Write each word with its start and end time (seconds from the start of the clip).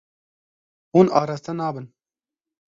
Hûn 0.93 1.07
araste 1.19 1.51
nabin. 1.59 1.85